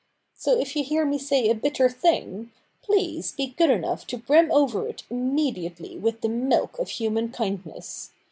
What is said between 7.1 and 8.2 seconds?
kindness.